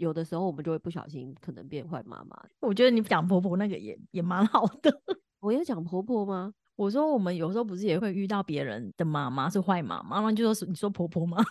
[0.00, 2.34] 有的时候我们就会不小心可能变坏妈妈。
[2.60, 4.90] 我觉得你讲婆婆那个也也蛮好的。
[5.40, 6.54] 我有讲婆婆吗？
[6.74, 11.36] 我说我们有时候不是也会遇到别人的妈妈是坏妈妈，妈妈就说是你说婆婆吗？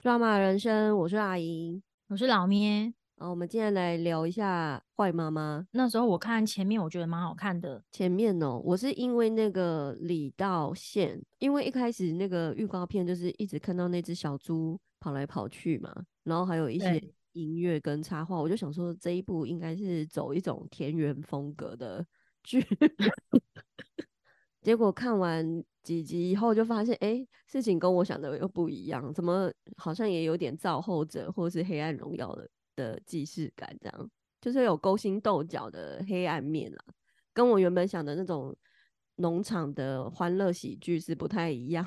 [0.00, 2.94] 抓马人生，我是阿姨，我是老咩。
[3.24, 5.66] 啊，我们今天来聊一下坏妈妈。
[5.70, 7.82] 那时候我看前面，我觉得蛮好看的。
[7.90, 15.90] 前面哦，我是因为那个李道宪，因为一开始那个预告片就是一直看到那只小猪跑来跑去嘛，
[16.24, 17.02] 然后还有一些
[17.32, 22.06] 音乐跟插画，我就想说这一部应该是走一种田园风格的
[22.42, 22.62] 剧。
[24.60, 32.46] 结果看完几集以后，就发现哎，事情跟我想的又不一样，怎么好像也有点造后者或是黑暗荣耀的。
[32.74, 34.10] 的既视感，这样
[34.40, 36.84] 就是有勾心斗角的黑暗面啦，
[37.32, 38.54] 跟我原本想的那种
[39.16, 41.86] 农场的欢乐喜剧是不太一样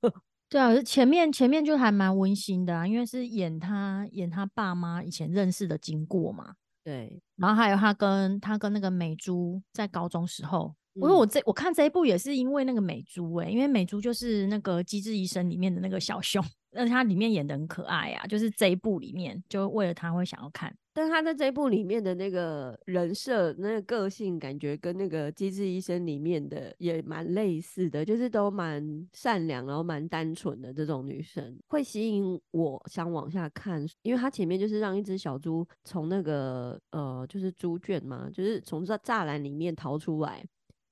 [0.00, 0.12] 的。
[0.48, 6.54] 对啊，前面前面就还蛮温馨的啊，因为是演他演他爸妈以前认识的经过嘛。
[6.84, 16.44] 对，然后还有他跟他跟那个美珠在高中时候，我说我这我看这一部也是因为那个美珠哎，因为美珠就是那个《机智医生》里面的那个小熊。
[16.74, 20.74] 那他里面演的很可爱啊，就是这一部里面，就为了他会想要看。
[20.94, 33.86] 但他在这一部里面的那个人设、那个个性，感觉跟那个《机智医生》里面的也蛮类似的，就是都蛮善良，然后蛮单纯的这种女生，会吸引我想往下看。
[34.00, 40.42] 因为她前面就是让一只小猪从那个呃，就是猪圈嘛，就是从这栅栏里面逃出来。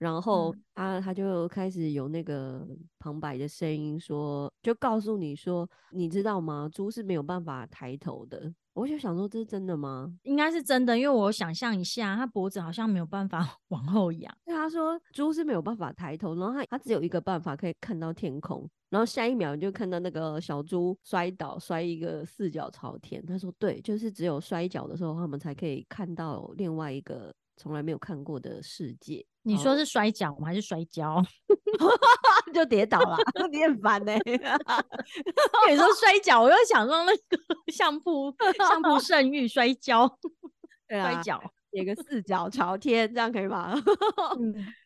[0.01, 2.67] 然后他他就开始有那个
[2.99, 6.69] 旁白的声音说，就告诉你说，你知道吗？
[6.73, 8.53] 猪是没有办法抬头的。
[8.73, 10.11] 我就想说，这是真的吗？
[10.23, 14.35] 应该是真的，因为我想象一下，他脖子好像没有办法 往后仰。
[14.47, 23.23] 对，他说猪是没有办法抬头，然后他他只有一个办法可以看到天空，然后下一秒你就看到那个小猪摔倒，摔一个四脚朝天。
[23.27, 29.23] 他说，对，就是只有摔跤的时候，他们才可以看到另外一个从来没有看过的世界。
[29.43, 30.47] 你说是摔跤吗？
[30.47, 31.23] 还是摔跤？
[32.55, 33.19] 就跌倒了，
[33.53, 34.15] 你很烦呢。
[34.25, 37.39] 你说摔跤，我又想到那个
[37.71, 38.35] 相扑，
[38.67, 41.39] 相扑 圣域摔跤，啊摔跤，
[41.73, 43.75] 一个四脚朝天，这样可以吗？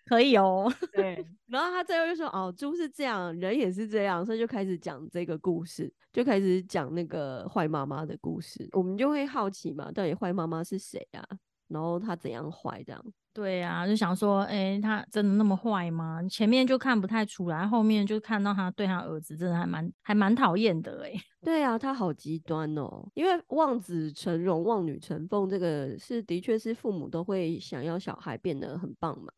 [0.04, 0.68] 可以哦。
[0.92, 8.68] 对，然后他最后就说：“哦，猪是这样，人也是这样。”所以就开始讲这个故事，就开始讲那个坏妈妈的故事。
[8.72, 11.24] 我们就会好奇嘛，到底坏妈妈是谁啊？
[11.74, 13.04] 然后他怎样坏这样？
[13.34, 16.22] 对呀，就想说，哎，他真的那么坏吗？
[16.30, 21.12] 前面就看不太出来，后面就看到他对他儿子真的还蛮还蛮讨厌的，哎。
[21.44, 23.06] 对啊，他好极端哦。
[23.14, 29.32] 因为望子成龙、望女成凤，这个是的确是父母都会想要小孩变得很棒嘛。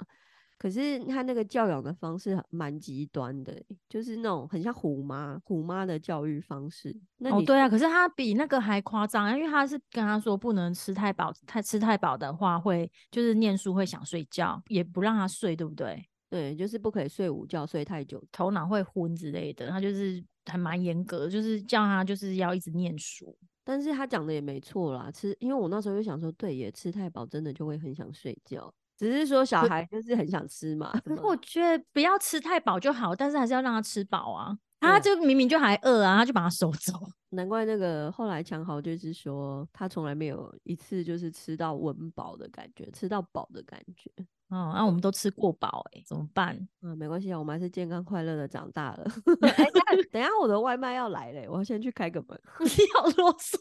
[0.59, 6.97] 可是他那个教养的方式蛮极端的，就是那种很像虎妈虎妈的教育方式。
[7.21, 16.09] 哦，对啊，可是他比那个还夸张，因为他是跟他说不能吃太饱，太吃太饱的话会就是念书会想睡觉，也不让他睡，对不对？
[16.29, 19.69] 对，就是不可以睡午觉，睡太久头脑会昏之类的。
[19.69, 23.37] 他就是还蛮严格，就是叫他就是要一直念书。
[23.63, 28.73] 但是他讲的也没错啦，吃，因为我那时候就想说，对，也吃太饱真的就会很想睡觉。
[28.97, 34.57] 只是说小孩就是很想吃嘛，可是我觉得不要吃太饱就好，但是还是要让他吃饱啊。
[34.79, 36.93] 他就明明就还饿啊，他就把他收走。
[37.31, 44.11] 难怪那个后来强豪就是说，他从来没有一次就是吃到温饱的感觉，吃到饱的感觉。
[44.49, 46.57] 哦，那我们都吃过饱哎，怎么办？
[46.83, 49.05] 嗯，没关系啊，我们还是健康快乐的长大了。
[50.13, 52.41] 等下我的外卖要来嘞，我要先去开个门。
[52.95, 53.59] 要啰嗦。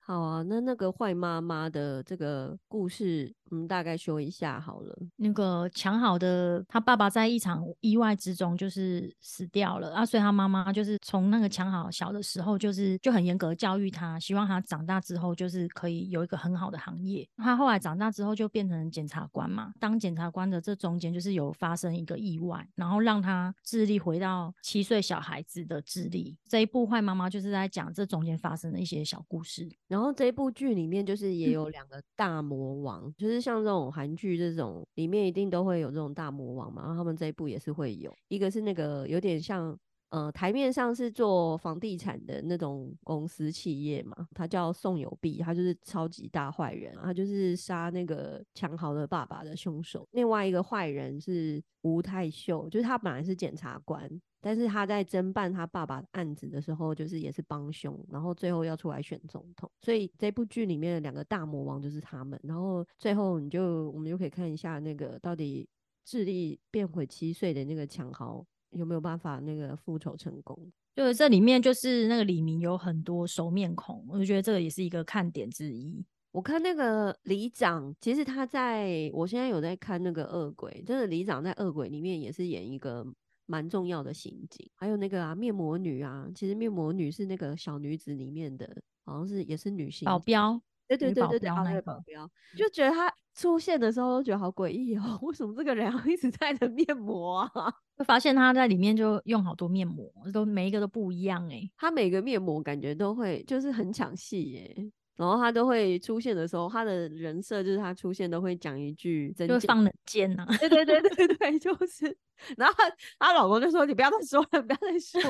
[0.00, 4.98] 好啊，那那个坏妈妈的这个故事，我们大概说一下好了。
[5.16, 17.26] 那个强好的他爸爸在一场意外之中就是死掉了啊，所以他妈妈就是从那个强好小的时候就是就很严格教育他，希望他长大之后就是可以有一个很好的行业。
[17.36, 26.36] 他后来长大之后就变成检察官嘛，当检察官的这中间就是有发生一个意外，然后让他智力回到七岁小孩子的智力。
[26.48, 29.70] 这一部坏妈妈就是在讲这中间发生的一些小故事。
[29.86, 36.82] 然后这一部剧里面就是也有两个大魔王，就是像这种韩剧这种里面一定都会有这种大魔王嘛。
[36.82, 39.78] 然后他们这一部也是会有一个是那个有点像
[40.14, 50.06] 呃，台面上是做房地产的那种公司企业嘛，他叫宋有碧，他就是超级大坏人，他就是杀那个强豪的爸爸的凶手。
[50.12, 54.08] 另外一个坏人是吴泰秀，就是他本来是检察官，
[54.40, 59.68] 但是他在侦办他爸爸案子的时候，就是也是帮凶，然后最后要出来选总统。
[59.80, 62.38] 所以这部剧里面的两个大魔王就是他们。
[62.44, 65.68] 然后最后你就我们就可以看一下那个到底
[66.04, 68.46] 智力变回七岁的那个强豪。
[68.74, 70.70] 有没有办法那个复仇成功？
[70.94, 76.04] 就是这里面就是那个李明有很多熟面孔，我就觉得这个也是一个看点之一。
[76.30, 83.06] 我看那个李长，其实他在我现在有在看那个恶鬼，真的李长在恶鬼里面也是演一个
[83.46, 84.68] 蛮重要的刑警。
[84.74, 88.68] 还有那个啊面膜女啊，其实面膜女是那个小女子里面的，
[89.04, 90.60] 好像是也是女性保镖。
[90.86, 97.74] 对对对对对，那个保镖，就觉得他出现的时候都觉得好诡异哦， 为什么这个人要一直在的面膜啊？
[97.98, 112.16] 就发现他在里面就用好多面膜，都每一个都不一样哎，他每个面膜感觉都会就是很抢戏耶，然后他都会出现的时候，他的人设就是他出现都会讲一句，就放冷箭 呐，对对对对对，就是，
[112.56, 112.74] 然后
[113.18, 115.20] 她老公就说你不要再说了，不要再说。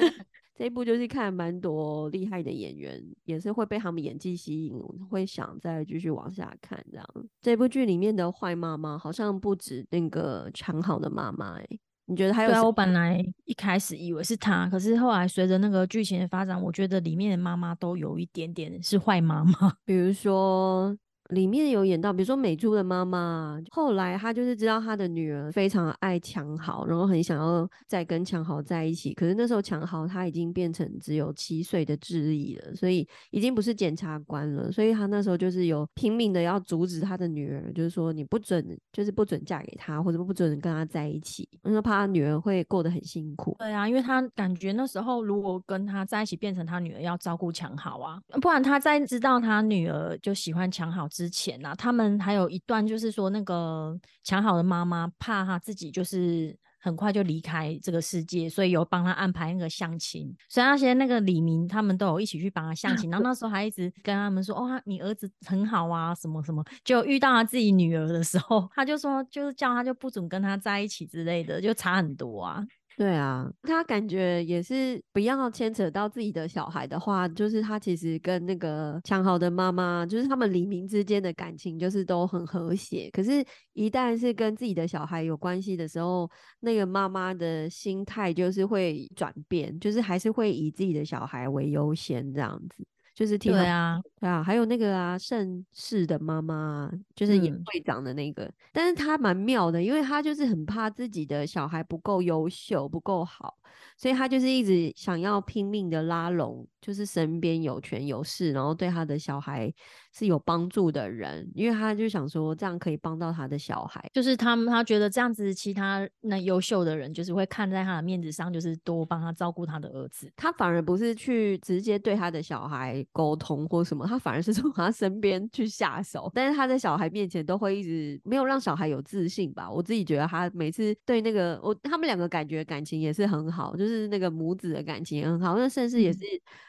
[0.57, 4.73] 这一部就是看蛮多厉害的演员，也是会被他们演技吸引，
[5.11, 6.83] 会想再继续往下看。
[6.91, 7.07] 这样，
[7.41, 11.67] 这部剧里面的坏妈妈好像不止那个强好的妈妈，哎，
[12.07, 12.51] 你觉得还有？
[12.51, 20.97] 对啊，我本来一开始以为是她，可是后来随着那个剧情的发展，我觉得里面的妈妈都有一点点是坏妈妈，比如说。
[21.31, 29.15] 里面有演到，比如说美珠的妈妈，后来她就是知道她的女儿非常爱强豪，然后很想要再跟强豪在一起。
[29.15, 34.71] 可是那时候强豪他已经变成只有七岁的智力了，所以已经不是检察官了。
[34.71, 43.57] 所以他那时候就是有拼命的要阻止他的女儿，就是说你不准，就是不准嫁给他，或者不准跟他在一起，因为怕他女儿会过得很辛苦。
[43.59, 51.09] 对啊，因为他感觉那时候如果跟他在一起，变成他女儿要照顾强豪啊，不然他在知道他女儿就喜欢强豪。
[51.15, 60.35] 之前呐，他们还有一段就是说，那个强好的妈妈怕他自己就是很快就离开这个世界，所以有帮他安排那个相亲。
[60.49, 72.61] 所以那些那个李明他们都有一起去帮他相亲，然后 那时候还一直跟他们说：“哦，你儿子很好啊，什么什么。”就遇到他自己女儿的时候，他就说，就是叫他就不准跟他在一起之类的，就差很多啊。
[72.97, 83.11] 对啊，他感觉也是不要牵扯到自己的小孩的话，就是他其实跟那个强豪的妈妈，就是他们黎明之间的感情就是都很和谐。
[83.11, 86.31] 可是，一旦是跟自己的小孩有关系的时候，
[86.61, 92.87] 那个妈妈的心态就是会转变，就是还是会以自己的小孩为优先这样子。
[93.15, 103.57] 就是听对啊，对啊，还有那个啊，盛世的妈妈，就是演会长的那个，但是他蛮妙的，因为他就是很怕自己的小孩不够优秀，不够好。
[103.97, 109.73] 所以他就是一直想要拼命的拉拢，就是身边有权有势，然后对他的小孩
[110.13, 114.07] 是有帮助的人，因为他就想说这样可以帮到他的小孩。
[114.13, 120.31] 就是他们他觉得这样子，其他那优秀的人就是会看在他的面子上，就是多帮他照顾他的儿子。
[120.37, 126.31] 他反而不是去直接对他的小孩沟通或什么，他反而是从他身边去下手。
[126.35, 129.71] 但是他在小孩面前都会一直没有让小孩有自信吧？
[129.71, 133.87] 我自己觉得他每次对那个我他们两个感觉感情也是很好，就。
[133.87, 136.19] 是那个母子的感情很好，那甚至也是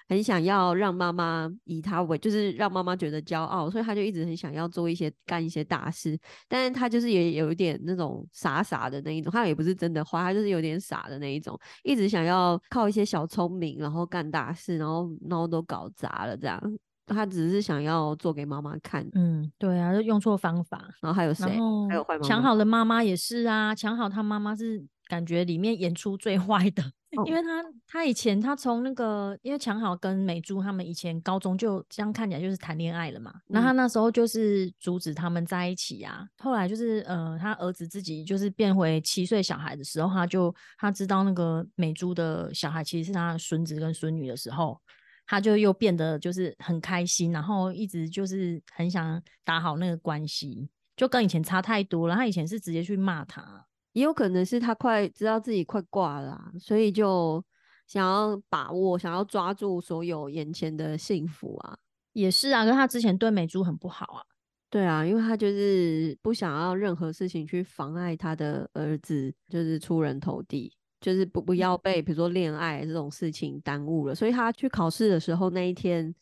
[0.07, 6.17] 很想要让妈妈以他为，就是让妈妈觉得骄傲，所以他就一直很想要做一些干一些大事。
[6.47, 16.61] 但是他就是也有一点那种傻傻的那一种，他也不是真的坏，他就是有点傻的那一种，一直想要靠一些小聪明，然后干大事，然后然后都搞砸了这样。
[17.07, 19.07] 他只是想要做给妈妈看。
[19.13, 20.87] 嗯，对啊，就用错方法。
[21.01, 21.45] 然后还有谁？
[21.87, 22.27] 还有坏妈妈。
[22.27, 26.83] 强好的妈妈也是啊，强好他妈妈是感觉里面演出最坏的。
[27.25, 36.27] 因为他他以前他从那个，因为强好跟美珠他们以前高中就这样看起来就是谈恋爱了嘛，那他那时候就是阻止他们在一起啊。
[36.39, 44.79] 后来就是呃，他儿子自己就是变回七岁小孩的时候，他就他知道那个美珠的小孩其实是他的孙子跟孙女的时候，
[45.27, 52.15] 他就又变得就是很开心，然后一直就是很想打好那个关系，就跟以前差太多了。
[52.15, 53.65] 他以前是直接去骂他。
[53.95, 57.41] 也有可能是他快知道自己快挂了，所以就
[57.87, 61.77] 想要把握，想要抓住所有眼前的幸福啊。
[62.11, 64.21] 也是啊，可是他之前对美珠很不好啊。
[64.69, 74.13] 对啊，因为他就是不想要任何事情去妨碍他的儿子，就是出人头地，就是不不要被比如说恋爱这种事情耽误了。
[74.13, 76.13] 所以他去考试的时候那一天。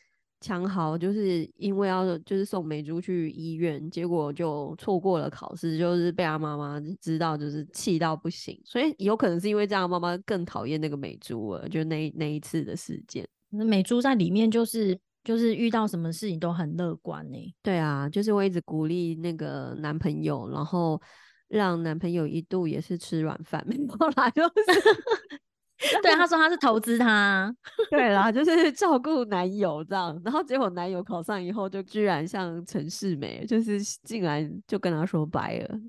[0.44, 8.60] 强豪就是因为要就是送美珠去医院，结果就错过了考试，就是被他妈妈知道，就是气到不行。
[8.66, 11.70] 所以有可能是因为这样，妈妈更讨厌那个美珠了。
[11.70, 17.38] 就那那一次的事件，美珠在里面就是就是遇到什么事情都很乐观呢。
[17.62, 21.02] 对啊，就是会一直鼓励那个男朋友，然后
[21.48, 23.66] 让男朋友一度也是吃软饭，
[23.98, 25.40] 后来就是。
[26.02, 27.54] 对，他说他是投资他，
[27.92, 35.80] 对啦，就是照顾男友这样，然后结果男友考上以后，就居然像陈世美，就是竟然就跟他说拜了。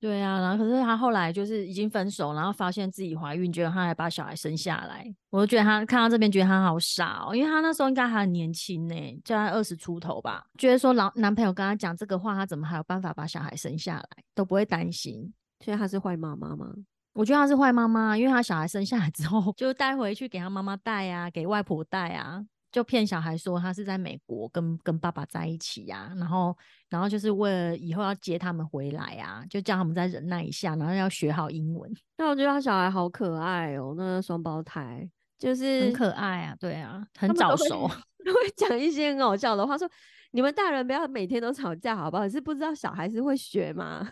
[0.00, 8.94] 对啊，然后可是她后来就是已经分手，然后发现自己怀孕，觉得她还把小孩生下来，我就觉得她看到这边觉得她好傻哦，因为她那时候应该还很年轻呢，
[9.24, 15.32] 就在二十出头吧，觉得说老男朋友跟她讲这个话，她怎么还有办法把小孩生下来，都不会担心，
[15.64, 16.66] 所以她是坏妈妈吗？
[17.14, 26.56] 我觉得她是坏妈妈，因为她小孩生下来之后 就带回去给她妈妈带啊，给外婆带啊，就骗小孩说她是在美国跟跟爸爸在一起呀，然后
[26.90, 31.90] 然后就是为了以后要接他们回来啊，就叫他们再忍耐一下，然后要学好英文。
[32.16, 37.86] 但我觉得她小孩好可爱哦，那个双胞胎就是很可爱啊，对啊，很早熟，
[38.24, 39.88] 会讲一些很好笑的话，说
[40.32, 42.28] 你们大人不要每天都吵架好不好？
[42.28, 44.04] 是不知道小孩是会学吗？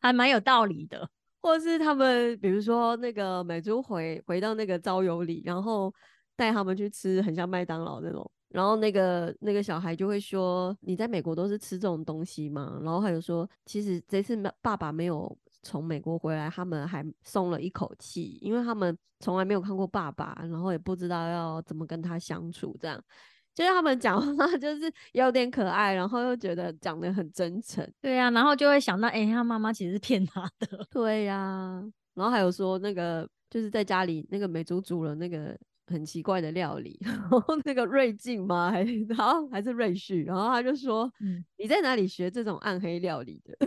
[0.00, 1.06] 还蛮有道理的。
[1.40, 5.92] 或是他们，比如说那个美珠回回到那个招友里，然后
[6.36, 23.02] 带他们去吃很像麦当劳那种，然后那个那个小孩就会说：“你在美国都是吃这种东西吗？”然后他就说：“其实这次爸爸没有从美国回来，他们还松了一口气，因为他们从来没有看过爸爸，然后也不知道要怎么跟他相处，这样。”
[23.58, 31.82] 就是他们讲话 就是有点可爱，然后又觉得讲的很真诚，对呀，然后就会想到，哎，他妈妈其实是骗他的， 对呀，
[32.14, 38.70] 然后还有说那个就是在家里那个美珠煮了那个很奇怪的料理， 然后那个瑞静吗？
[38.70, 40.22] 还然后还是瑞旭？
[40.22, 43.58] 然后他就说，嗯，你在哪里学这种暗黑料理的？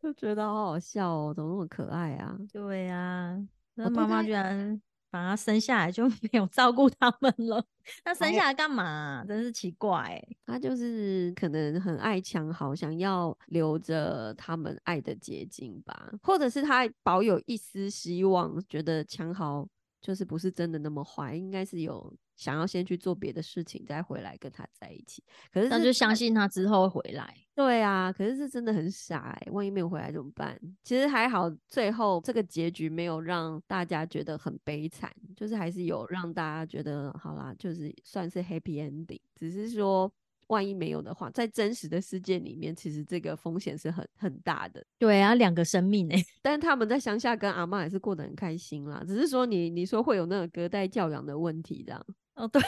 [0.00, 2.38] 就觉得好好笑哦，怎么那么可爱啊？
[2.52, 3.36] 对呀，
[3.74, 4.80] 那妈妈居然。
[5.10, 7.64] 把他生下来就 没有照顾他们了，
[8.04, 9.24] 那生下来干嘛？
[9.26, 10.22] 真是奇怪。
[10.46, 19.66] 他就是可能很爱强豪，想要留着他们爱的结晶吧，或者是他保有一丝希望，觉得强豪
[20.00, 22.12] 就是不是真的那么坏，应该是有。
[22.40, 25.22] 想要先去做别的事情，再回来跟他在一起。
[25.52, 27.36] 可是那就相信他之后会回来。
[27.54, 30.58] 对啊，可是这真的很傻哎，万一没有回来怎么办？
[30.82, 39.20] 其实还好，最后这个结局没有让大家觉得很悲惨，就是还是有让大家觉得好啦，就是算是 happy ending。
[39.36, 40.10] 只是说。
[40.50, 44.84] 万一没有的话，在真实的世界里面，其实这个风险是很很大的。
[44.98, 49.00] 对啊，两个生命哎， 但是他们在乡下跟阿妈也是过得很开心啦。
[49.06, 52.04] 只是说你你说会有那个隔代教养的问题这样。
[52.40, 52.60] 哦， 对，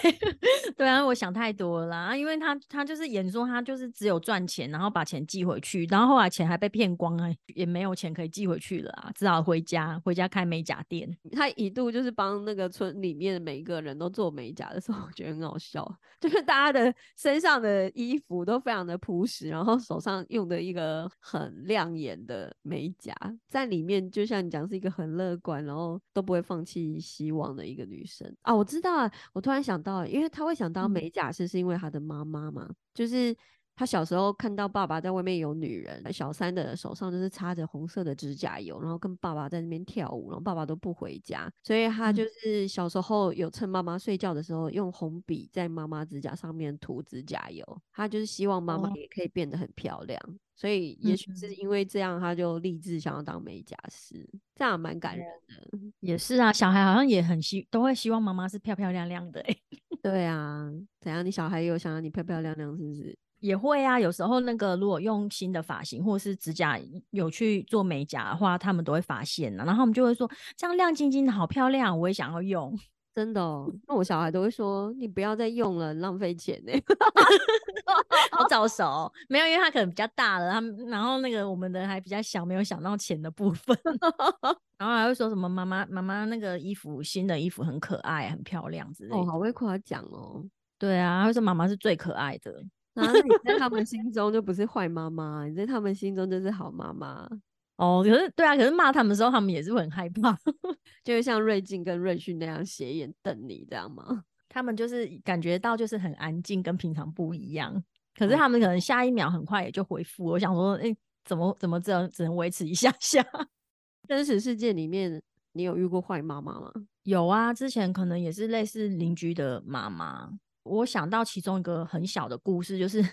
[0.76, 11.10] 对啊，我想太多了啦，因为他他就是演说他就是只有赚钱，然后把钱寄回去，然后后来钱还被骗光了，也没有钱可以寄回去了啊，只好回家回家开美甲店。
[11.32, 23.14] 他一度就是帮那个村里面的每一个人都做美甲的时候， 我觉得很好笑，就是大家的身上的衣服都非常的朴实，然后手上用的一个很亮眼的美甲，
[23.48, 28.54] 在里面就像你讲是一个很乐观，然后都不会放弃希望的一个女生啊。
[28.54, 29.61] 我知道啊，我突然。
[29.62, 33.34] 想到，因为他会想到美甲师，是因为他的妈妈嘛，就是
[33.74, 50.20] 他小时候看到爸爸在外面有女人，小三的手上就是擦着红色的指甲油，然后跟爸爸在那边跳舞，然后爸爸都不回家，所以他就是小时候有趁妈妈睡觉的时候，用红笔在妈妈指甲上面涂指甲油，他就是希望妈妈也可以变得很漂亮。
[50.54, 55.78] 所以，也许是因为这样，他就立志想要当美甲师，这样蛮感人的。
[55.98, 59.40] 也是啊，小孩好像也很希，都会希望妈妈是漂漂亮亮的。
[59.40, 59.56] 哎，
[60.02, 61.24] 对啊，怎样？
[61.24, 63.18] 你小孩有想要你漂漂亮亮，是不是？
[63.42, 66.78] 也会啊，有时候那个如果用新的发型或是指甲
[67.10, 69.64] 有去做美甲的话，他们都会发现呢。
[69.66, 72.78] 然后我们就会说，这样亮晶晶的好漂亮，我也想要用。
[73.14, 76.72] 真的哦，那我小孩都会说你不要再用了，浪费钱呢。
[78.30, 83.76] 好早熟，没有，因为他可能比较大了，他然后那个我们的还比较小，没有想到钱的部分。
[84.78, 89.16] 然后还会说什么妈妈妈妈那个衣服新的衣服很可爱，很漂亮之类的。
[89.16, 90.42] 哦，好会夸奖哦。
[90.78, 92.64] 对啊，会说妈妈是最可爱的。
[92.94, 97.28] 那你在他们心中就不是坏妈妈，你在他们心中就是好妈妈。
[97.76, 100.36] 哦，可是对啊，可是骂他们的时候，他们也是会很害怕，
[101.02, 104.24] 就是像瑞静跟瑞旭那样斜眼瞪你这样吗？
[104.48, 107.82] 他们就是感觉到就是很安静，跟平常不一样。
[108.14, 110.24] 可是他们可能下一秒很快也就回复。
[110.26, 110.94] 我想说，哎，
[111.24, 113.24] 怎么怎么只能，只能维持一下下。
[114.06, 115.20] 真实世界里面，
[115.52, 116.70] 你有遇过坏妈妈吗？
[117.04, 120.30] 有啊，之前可能也是类似邻居的妈妈，
[120.64, 123.04] 我想到其中一个很小的故事，就是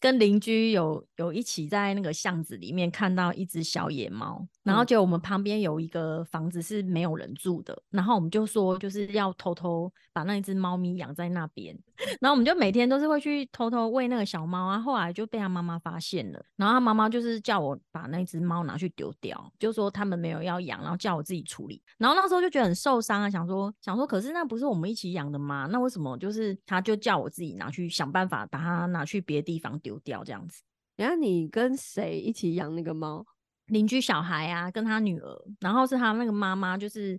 [0.00, 11.76] 跟邻居有有一起在那个巷子里面看到一只小野猫，然后就我们旁边有一个房子是没有人住的，然后我们就说就是要偷偷把那一只猫咪养在那边，
[12.20, 25.68] 然后我们就每天都是会去偷偷喂那个小猫啊，后来就被他妈妈发现了，然后他妈妈就是叫我把那只猫拿去丢掉，就说他们没有要养，然后叫我自己处理，然后那时候就觉得很受伤啊，想说想说，可是那不是我们一起养的吗？
[25.70, 30.62] 那为什么就是他就叫我自己拿去想办法把它拿去别的地方丢掉这样子？
[30.96, 33.24] 然后你跟谁一起养那个猫？
[33.66, 37.18] 邻居小孩啊，跟他女儿，然后是他那个妈妈，就是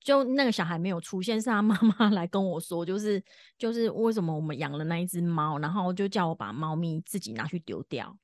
[0.00, 3.22] 就那个小孩没有出现，是他妈妈 来跟我说，就是
[3.56, 8.16] 就是为什么我们养了那一只猫，然后就叫我把猫咪自己拿去丢掉。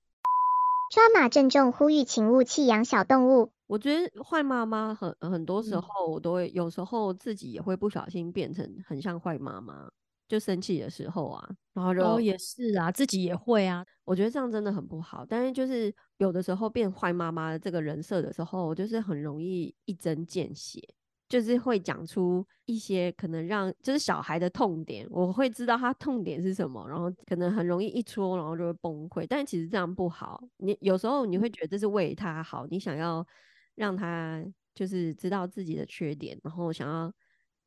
[0.90, 3.52] 抓马郑重呼吁，请勿弃养小动物。
[3.68, 9.88] 我觉得坏妈妈很很多时候我都会，有时候自己也会不小心变成很像坏妈妈，
[10.30, 11.44] 就生气的时候啊，
[11.75, 13.84] 然后就哦，也是啊，自己也会啊。
[14.04, 15.26] 我觉得这样真的很不好。
[15.28, 20.80] 但是就是有的时候变坏妈妈的这个人设的时候，就是很容易一针见血，
[21.28, 29.26] 就是会讲出一些可能让就是小孩的痛点，我会知道他痛点是什么，然后可能很容易一戳，然后就会崩溃。
[29.28, 33.26] 但其实这样不好，你有时候你会觉得这是为他好，你想要
[33.75, 34.44] 让他
[34.76, 37.12] 就是知道自己的缺点，然后想要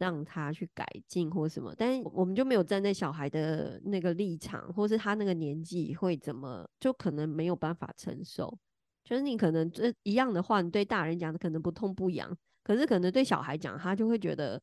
[0.04, 8.60] 让他去改进或什么，但我们就没有站在小孩的那个立场，或是他那个年纪会怎么，就可能没有办法承受。
[9.06, 14.62] 就是你可能这一样的话，你对大人讲的可能不痛不痒，可是可能对小孩讲，他就会觉得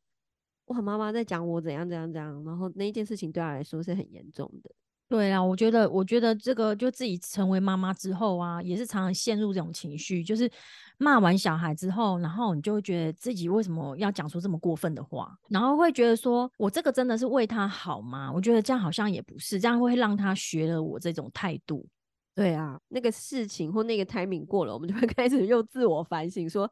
[0.66, 4.70] 哇，妈妈在讲我怎样怎样怎样，然后那一件事情对他来说是很严重的。
[5.10, 10.48] 对啊，我觉得，我觉得这个就自己成为妈妈之后啊，也是常常陷入这种情绪，就是
[10.98, 18.30] 骂完小孩之后，然后你就会觉得自己为什么要讲出这么过分的话，然后会觉得说我这个真的是为他好吗？
[18.32, 21.84] 我觉得这样好像也不是，这样会让他学了我这种态度。
[22.32, 26.70] 对啊，那个事情或那个 timing 过了，我们就会 开始又自我反省，说，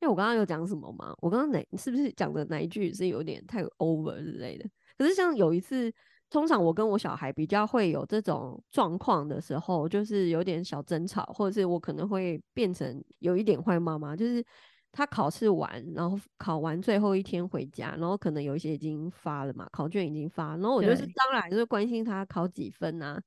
[0.00, 1.14] 因为我刚刚有讲什么吗？
[1.20, 4.64] 我刚刚哪是不是讲的哪一句是有点太 over 之类的？
[4.96, 5.92] 可是像有一次。
[6.34, 14.16] 通常我跟我小孩比较会有这种状况的时候，就是有点小争吵，或者是我可能会变成有一点坏妈妈。
[14.16, 14.44] 就是
[14.90, 23.22] 他考试完，然后考完最后一天回家，然后可能有一些已经发了嘛，考卷已经发，然后我就是当然就是关心他考几分啊。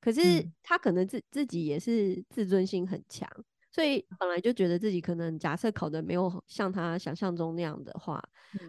[0.00, 0.20] 可是
[0.60, 3.30] 他可能自自己也是自尊心很强。
[3.72, 8.22] 所以本来就觉得自己可能假设考的没有像他想象中那样的话，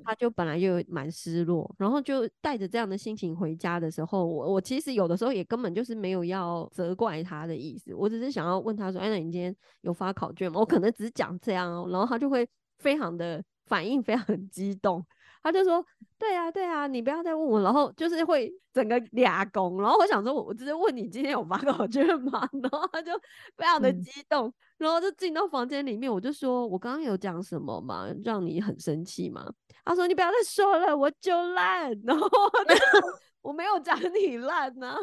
[0.03, 15.03] 他就本来就蛮失落，然后就带着这样的心情回家的时候，我我其实有的时候也根本就是没有要责怪他的意思，我只是想要问他说：“哎，那你今天有发考卷吗？”我可能只是讲这样哦，然后他就会非常的反应非常激动。
[15.44, 15.84] 他就说
[16.20, 19.82] ：“对啊，对啊，你不要再问我。”然后就是会整个俩拱。
[19.82, 22.48] 然后我想说，我我直接问你今天有发考卷吗？
[22.62, 23.12] 然后他就
[23.58, 26.12] 非常的激动，然后就进到房间里面。
[26.12, 28.08] 我就说：“我刚刚有讲什么吗？
[28.24, 29.51] 让你很生气吗？”
[29.84, 31.92] 他说：“你不要再说了，我就烂。
[32.06, 32.27] ”然后
[33.42, 34.96] 我没有讲你烂呐，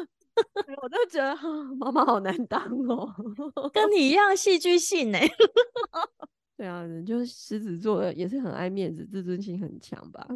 [0.81, 1.35] 我就觉得
[1.77, 3.13] 妈妈好难当哦，
[3.73, 5.29] 跟你一样戏剧性哎。
[6.59, 10.27] 对啊，就是狮子座的，也是很爱面子，自尊心很强吧？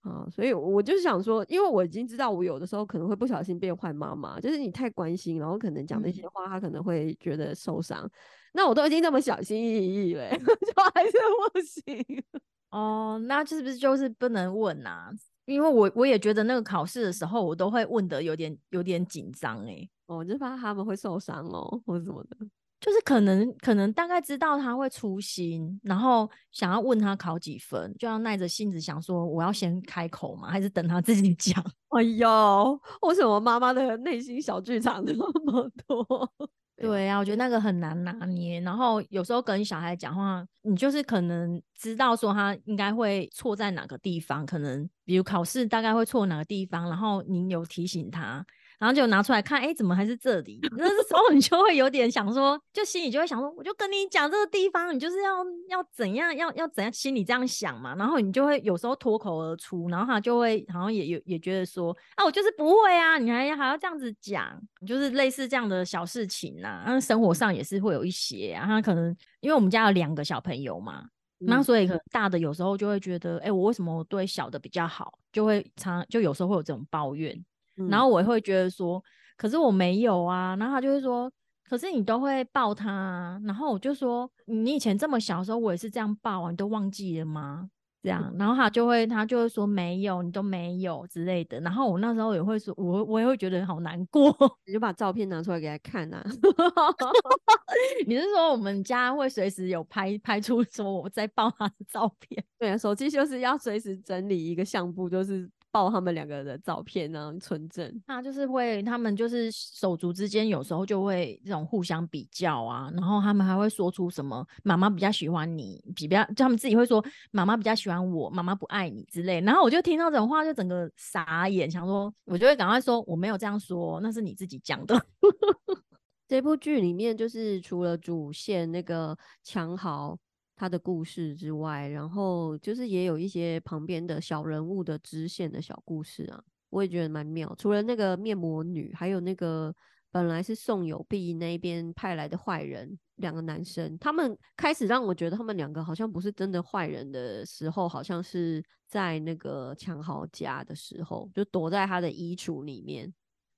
[0.00, 8.10] 啊，所以我就想说，因为我已经知道，我有的时候可能会不小心变坏妈妈，就是你太关心，然后可能讲那些话，他可能会觉得受伤。
[8.52, 11.12] 那我都已经那么小心翼翼了， 就还是
[11.52, 12.24] 不行。
[12.70, 15.08] 哦，那是不是就是不能问啊？
[15.44, 19.88] 因为我我也觉得那个考试的时候，我都会问的有点有点紧张哎。
[20.06, 22.36] 哦，就怕他们会受伤哦，或者什么的。
[22.84, 30.50] 就是可能可能大概知道他会粗心，然后想要问他考几分，就要耐着性子想说我要先开口吗？
[30.50, 31.64] 还是等他自己讲？
[31.96, 36.30] 哎呦，为什么妈妈的内心小剧场那么多？
[36.76, 38.60] 对啊，我觉得那个很难拿捏。
[38.60, 48.44] 然后有时候跟小孩讲话，你就是可能知道说他应该会错在哪个地方，可能比如考试大概会错哪个地方，然后你有提醒他。
[48.78, 50.58] 然后就拿出来看，哎，怎么还是这里？
[50.76, 57.94] 那时候你就会有点想说，就心里就会想说，我就跟你讲这个地方，你就是要要怎样，要要怎样，心里这样想嘛。
[57.96, 66.82] 然后你就会有时候脱口而出，然后他就会好像也有也觉得说，啊，我就是不会啊，你还还要这样子讲，就是类似这样的小事情呐。
[66.86, 71.04] 那生活上也是会有一些啊，他可能因为我们家有两个小朋友嘛，
[71.38, 77.44] 那所以可能大的有时候就会觉得，哎，我为什么对小的比较好，就会常就有时候会有这种抱怨。
[77.90, 79.02] 然后我会觉得说，
[79.36, 80.56] 可是我没有啊。
[80.58, 81.30] 然后他就会说，
[81.68, 83.40] 可是你都会抱他啊。
[83.44, 87.68] 然后我就说，你以前这么小的时候，我也是这样抱啊，你都忘记了吗？
[88.02, 91.58] 这样，然后他就会他就会说没有，你都没有之类的。
[91.60, 94.30] 然后我那时候也会说，我我也会觉得好难过。
[94.66, 96.22] 你就把照片拿出来给他看呐、
[98.06, 102.44] 你是说我们家会随时有拍拍出说我在抱他的照片？
[102.58, 108.00] 对啊，手机就是要随时整理一个相簿，就是抱他们两个的照片，然后存证。
[108.06, 119.40] 他就是会，他们就是手足之间有时候就会这种互相比较啊，然后他们还会说出什么妈妈比较喜欢你，比较就他们自己会说妈妈比较喜欢我，妈妈不爱你之类。
[119.40, 124.94] 然后我就听到这种话，就整个傻眼，想说我就会赶快说我没有这样说，那是你自己讲的。
[126.26, 130.16] 这部剧里面，就是除了主线那个强豪
[130.56, 137.54] 他的故事之外，然后就是也有一些旁边的小人物的支线的小故事啊，我也觉得蛮妙。
[137.58, 139.74] 除了那个面膜女，还有那个
[140.10, 153.12] 本来是宋有碧那边派来的坏人，两个男生，他们开始让我觉得他们两个好像不是真的坏人的时候，好像是在那个强豪家的时候，就躲在他的衣橱里面，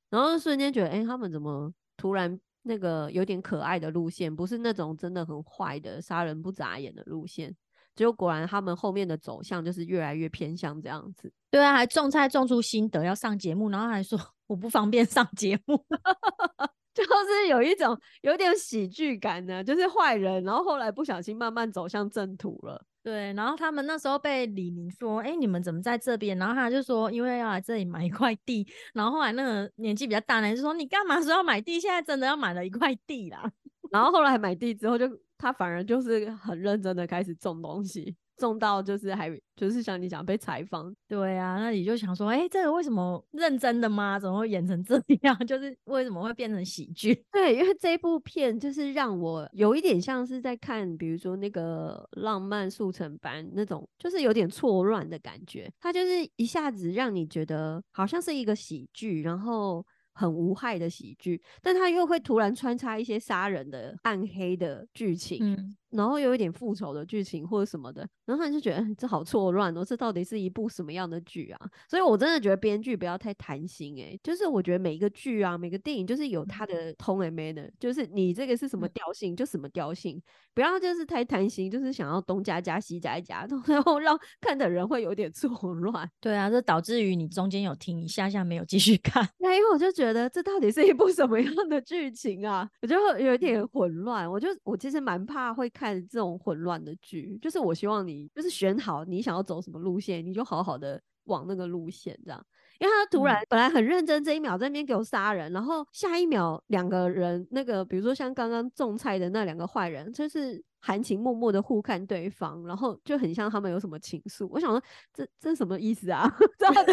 [0.09, 7.55] 然后瞬间觉得，哎、他们怎么突然那个有点可爱的路线，不是那种真的很坏的杀人不眨眼的路线。
[7.95, 11.33] 结果果然他们后面的走向就是越来越偏向这样子。
[11.51, 15.83] 对啊，还种菜种出心得要上节目，然后还说我不方便上节目。
[16.93, 22.85] 就是有一种有点喜剧感呢，就是坏人，然后后来不小心慢慢走向正途了。
[23.07, 31.79] 对，然后他们那时候被李明说：“哎、你们怎么在这边？”然后他就说：“因为要来这里买一块地。”然后后来那个年纪比较大的人就说：“你干嘛说要买地？
[31.79, 33.49] 现在真的要买了一块地啦。
[33.93, 44.19] 然后后来买地之后就，他反而就是很认真的开始种东西，种到就是还就是像你讲被采访，”对啊，那你就想说：“哎、这个为什么认真的吗？
[44.19, 45.37] 怎么会演成这样？
[45.47, 55.71] 就是为什么会变成喜剧对，因为这一部片就是让我有一点像是在看，比如说那个浪漫速成班那种，就是有点错乱的感觉。
[55.81, 71.61] 它就是一下子让你觉得好像是一个喜剧，然后很无害的喜剧，但它又会突然穿插一些杀人的暗黑的剧？”情，嗯，然后有一点复仇的剧情或者什么的，然后他就觉得嗯这好错乱哦，这到底是一部什么样的剧啊？
[71.89, 80.21] 所以我真的觉得编剧不要太贪心诶、就是我觉得每一个剧啊，每个电影就是有它的 tone and manner，就是你这个是什么嗯调性就什么调性，
[80.55, 86.09] 不要就是太贪心，就是想要东加加西加一加， 然后让看的人会有点错乱。
[86.21, 89.27] 对啊，这导致于你中间有停一下下没有继续看。
[89.39, 92.69] 那因为我就觉得这到底是一部什么样的剧情啊？
[92.83, 94.31] 我就会有一点混乱。
[94.31, 102.47] 我就我其实蛮怕会看这种混乱的剧，就是我希望你就是选好你想要走什么路线，你就好好的往那个路线这样。
[102.79, 114.47] 因为他突然、本来很认真，这一秒在那边给我杀人，然后下一秒两个人那个，比如说像刚刚种菜的那两个坏人，就是含情脉脉的互看对方，然后就很像他们有什么情愫。
[114.51, 114.83] 我想说，
[115.15, 116.31] 这这什么意思啊？
[116.61, 116.93] 到底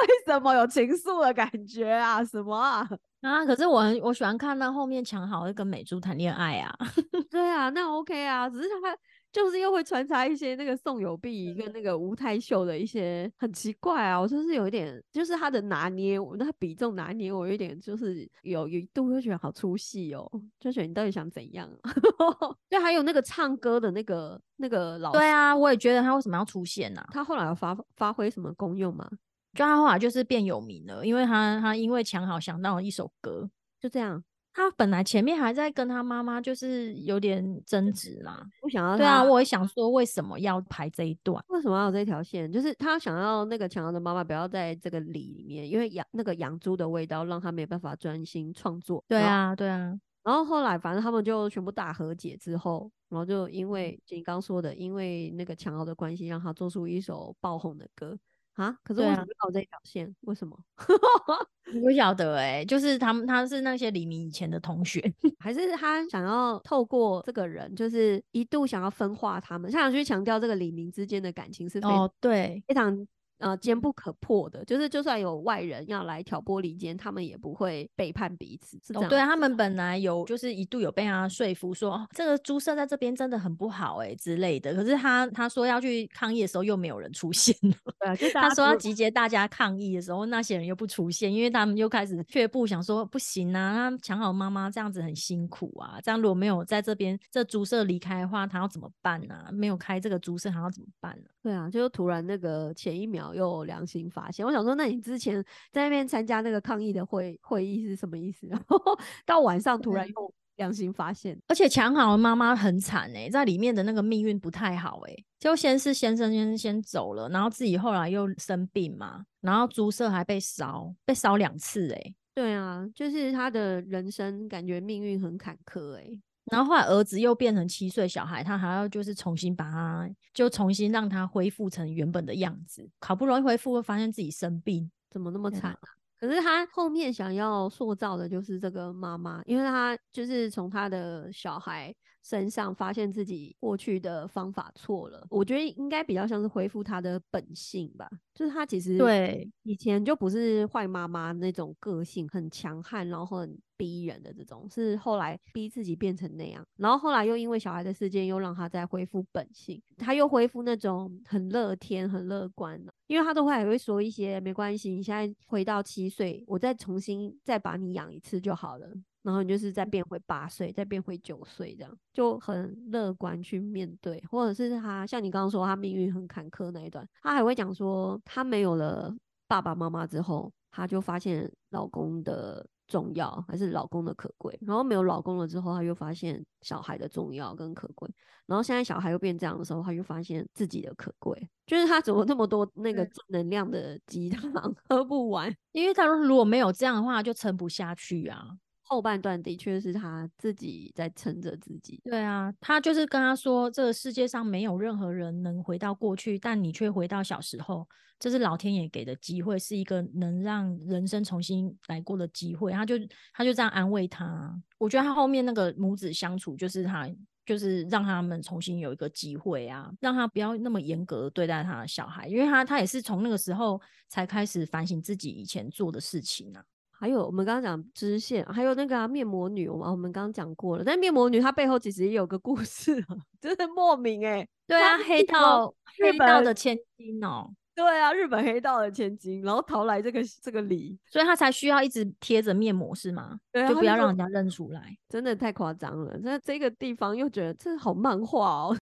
[0.00, 2.22] 为什么有情愫的感觉啊？
[2.24, 2.88] 什么啊？
[3.20, 6.72] 啊，可是我很我喜欢看那后面强好会跟美珠谈恋爱啊。
[7.30, 8.96] 对啊，那 OK 啊，只是他
[9.32, 20.30] 就是又会穿插一些那个宋有碧跟那个吴太秀的一些很奇怪啊，我就是有一点，就是他的拿捏，我那比重拿捏，我有一点就是有有一度就觉得好出戏哦，
[20.60, 21.92] 就觉得你到底想怎样啊？
[22.70, 27.08] 对，还有那个唱歌的那个那个老师，对啊，我也觉得他为什么要出现呢、啊？
[27.12, 29.10] 他后来有发发挥什么功用吗？
[29.54, 33.48] 就他后来就是变有名了，因为他他因为强好想到了一首歌，
[33.80, 38.44] 就这样，他本来前面还在跟他妈妈就是有点争执啦。
[38.60, 41.42] 不想要对啊，我也想说为什么要排这一段？
[41.48, 42.50] 为什么要有这条线？
[42.50, 49.04] 就是他想要那个强豪的妈妈不要在这个里里面，因为养那个养猪的味道让他没办法专心创作。
[49.08, 58.18] 对啊，对啊，然后后来反正他们就全部大和解之后，然后就因嗯为就你刚说的，因为那个强豪的关系，让他做出一首爆红的歌
[58.58, 58.76] 啊。
[58.84, 60.14] 可是对啊为什么要有这条线？
[60.22, 60.58] 为什么？
[61.74, 65.00] 我不晓得哎、就是他们他是那些李明以前的同学，
[65.38, 73.06] 还是他想要透过这个人，就是一度想要分化他们，他想去强调这个李明之间的感情是非常哦，对，非常
[73.38, 79.08] 呃坚不可破的，就是就算有外人要来挑拨离间，他们也不会背叛彼此，是这哦，样。
[79.10, 84.74] 对啊，他们本来有就是一度有被他说服说，哦，这个猪舍在这边真的很不好哎、之类的。
[84.74, 87.74] 可是他他说要去抗议的时候，又没有人出现了。
[88.00, 108.46] 对啊，就 他说要集结大家抗议的时候，那些人又不出现，因为他们又开始却步，想说不行啊，他抢好妈妈这样子很辛苦啊，这样如果没有在这边这猪舍离开的话，他要怎么办呢、没有开这个猪舍，他要怎么办呢、对啊，就突然那个前一秒又良心发现，我想说，那你之前在那边参加那个抗议的会会议是什么意思？
[108.50, 108.78] 然后
[109.24, 111.38] 到晚上突然又良心发现。
[111.48, 126.04] 而且强好的妈妈很惨哎、在里面的那个命运不太好哎、就先是先生先先走了，然后自己后来又生病嘛，然后猪舍还被烧，被烧两次哎、对啊，就是他的人生感觉命运很坎坷哎、
[126.50, 132.88] 然后后来儿子又变成七岁小孩，他还要就是重新把他，就重新让他恢复成原本的样子。
[133.00, 134.90] 好不容易恢复，会发现自己生病。
[135.10, 135.80] 怎么那么惨啊？
[136.18, 145.24] 可是他后面想要塑造的就是这个妈妈，因为他就是从他的小孩身上发现自己过去的方法错了。
[145.30, 168.92] 我觉得应该比较像是恢复他的本性吧，就是他其实对以前就不是坏妈妈那种个性很强悍，然后很逼人的这种，是后来逼自己变成那样，然后后来又因为小孩的事件，又让他再恢复本性，他又恢复那种很乐天、很乐观的，因为他都会还会说一些没关系，你现在回到七岁，我再重新再把你养一次就好了。
[169.22, 179.14] 然后你就是再变回八岁，再变回九岁，这样就很乐观去面对，或者是他像你刚刚说他命运很坎坷那一段，他还会讲说他没有了
[179.46, 188.10] 爸爸妈妈之后，他就发现老公的重要还是老公的可贵，然后没有老公了之后，他又发现小孩的重要跟可贵，
[188.46, 194.50] 然后现在小孩又变这样的时候，他又发现自己的可贵，就是他怎么那么多那个正能量的鸡汤
[194.88, 195.54] 喝不完。
[195.72, 198.48] 因为他说如果没有这样的话，就撑不下去啊。
[198.88, 207.86] 后半段的确是他自己在撑着自己，对啊，他就是跟他说，这个世界上没有任何人能回到过去，但你却回到小时候，
[208.18, 212.72] 这是老天爷给的机会，是一个能让人生重新来过的机会。
[212.72, 212.94] 他就
[213.34, 214.58] 他就这样安慰他。
[214.78, 217.06] 我觉得他后面那个母子相处，就是他
[217.44, 226.64] 就是让他们重新有一个机会啊，让他不要那么严格对待他的小孩，因为他他也是从那个时候才开始反省自己以前做的事情啊。
[226.98, 237.48] 还有我们刚刚讲支线，还有那个、啊、面膜女，我们我们刚刚讲过了，但面膜女她背后其实也有个故事啊， 真的莫名哎、对啊，黑道黑道的千金哦。
[237.72, 243.38] 对啊，日本黑道的千金，然后逃来这个这个里，所以她才需要一直贴着面膜是吗？
[243.52, 244.98] 对啊就不要让人家认出来。
[245.08, 246.18] 真的太夸张了。
[246.20, 248.76] 那这个地方又觉得这好漫画哦。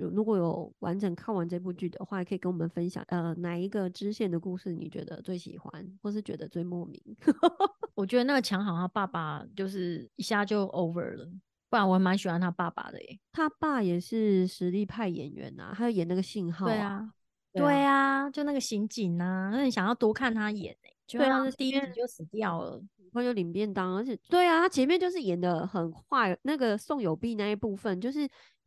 [0.00, 7.00] 有如果有完整看完这部剧的话，也可以跟我们分享，呃，哪一个支线的故事你觉得最喜欢，或是觉得最莫名？
[7.94, 11.26] 我觉得那个强好他爸爸就是一下就 over 了，
[11.68, 13.20] 不然我还蛮喜欢他爸爸的耶。
[13.30, 17.12] 他爸也是实力派演员呐、他有演那个信号、对啊，
[17.52, 22.82] 对对啊，就那个刑警啊，那你想要多看他演哎、就对啊他是第一集就死掉了。
[22.96, 28.20] 很快就领便当，而且对啊，他前面就是演的很坏，那个宋有碧那一部分，就是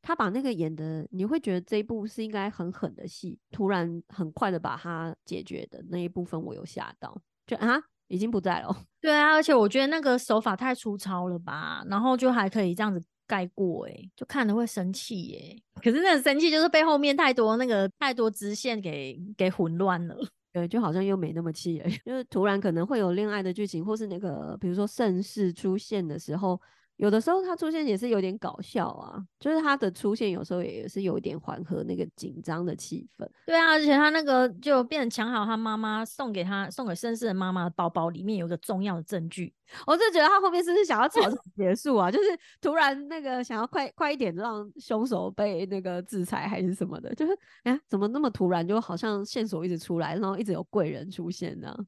[0.06, 20.18] 他把那个演的，你会觉得这一部是应该很狠的戏，突然很快的把它解决的那一部分，我有吓到，就啊已经不在了哦， 对啊，而且我觉得那个手法太粗糙了吧，然后就还可以这样子盖过哎、就看了会生气耶、 可是那个生气就是被后面太多那个太多支线给给混乱了。
[20.52, 26.60] 对，就好像又没那么气了，就是突然可能会有恋爱的剧情，或是那个比如说盛世出现的时候。
[26.98, 33.28] 有的时候他出现也是有点搞笑啊，就是他的出现有时候也是有一点缓和那个紧张的气氛。
[33.46, 39.54] 对啊，而且他那个就变成抢好他妈妈送给他送给绅士的妈妈的包包，里面有一个重要的证据。
[39.88, 42.10] 我就觉得他后面是不是想要草草结束啊？
[42.12, 42.30] 就是
[42.62, 51.88] 突然那个想要快快一点让凶手被那个制裁还是什么的，就是哎怎么那么突然，就好像线索一直出来，然后一直有贵人出现这样。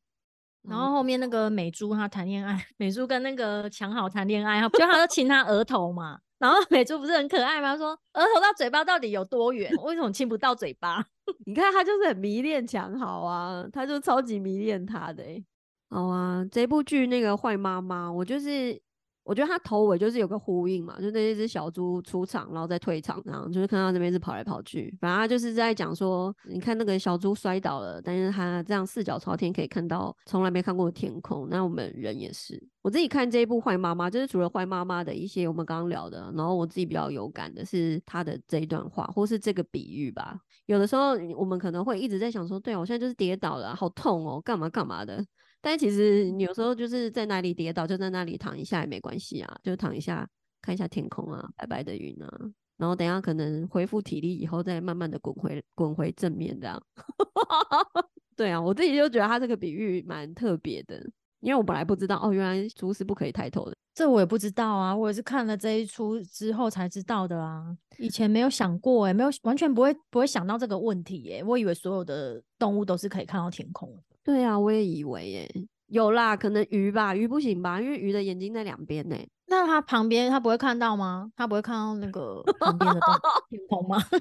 [0.68, 6.20] 然后后面那个美珠她谈恋爱，美珠跟那个强好谈恋爱，就她就亲她额头嘛。
[6.38, 7.78] 然后美珠不是很可爱吗？
[7.78, 9.72] 说额头到嘴巴到底有多远？
[9.84, 11.06] 为什么亲不到嘴巴？
[11.46, 15.44] 你看她就是很迷恋强好啊，她就超级迷恋他的、欸。
[15.90, 18.80] 好啊，这部剧那个坏妈妈，我就是
[19.26, 32.62] 我觉得他头尾就是有个呼应嘛，就那一只小猪出场，然后再退场，然后就是看到这边是跑来跑去，反正他就是在讲说，你看那个小猪摔倒了，但是他这样四脚朝天可以看到从来没看过的天空，那我们人也是。
[32.84, 40.38] 我自己看这一部坏妈妈，就是除了坏妈妈的一些我们刚刚聊的，然后我自己比较有感的是他的这一段话，或是这个比喻吧。
[40.68, 45.26] 有的时候我们可能会一直在想说，对啊，我现在就是跌倒了，好痛哦，干嘛干嘛的。
[45.66, 50.30] 但其实你有时候就是在哪里跌倒，就在那里躺一下也没关系啊，就躺一下，
[50.62, 52.30] 看一下天空啊，白白的云啊，
[52.78, 56.80] 然后等一下可能恢复体力以后，再慢慢的滚回滚回正面这样。
[58.38, 61.04] 对啊，我自己就觉得他这个比喻蛮特别的，
[61.40, 63.76] 因为我本来不知道哦，原来猪是不可以抬头的。
[63.96, 74.15] 这我也不知道啊，我也是看了这一出之后才知道的啊，以前没有想过哎、没有完全不会不会想到这个问题哎、我以为所有的动物都是可以看到天空的。
[74.26, 75.48] 对啊，我也以为耶，
[75.86, 79.16] 有啦，可能鱼吧，鱼不行吧，因为鱼的眼睛在两边呢。
[79.48, 81.30] 那他旁边他不会看到吗？
[81.36, 83.00] 他不会看到那个旁边的
[83.50, 83.98] 天空吗？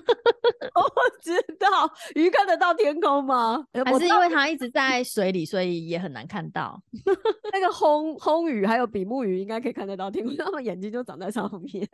[0.75, 1.69] 我知道
[2.15, 3.65] 鱼看得到天空吗？
[3.73, 6.81] 呃还是因为他一直在水里，所以也很难看到？
[7.53, 11.89] 那个红红鱼还有比目鱼应该可以看得到天空，他们眼睛就长在上面。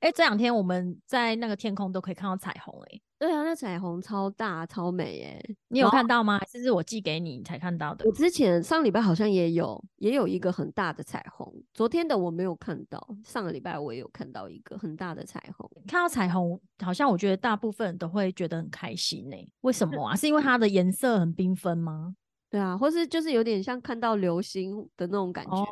[0.00, 5.56] 哎、这两天我们在那个天空都可以看到彩虹、哎，对啊，那彩虹超大超美耶！
[5.68, 6.38] 你有看到吗？
[6.40, 8.12] 还是是我寄给你你才看到的我？
[8.12, 15.68] 之前上礼拜好像也有也有一个很大的彩虹，昨天的我没有看到，上个礼拜我也有看到一个很大的彩虹。
[15.86, 20.16] 看到彩虹，好像我觉得大部分人都会觉得很开心呢、为什么 啊？
[20.16, 22.14] 是因为它的颜色很缤纷吗？
[22.50, 25.66] 对啊，或是就是有点像看到流星的那种感觉哦。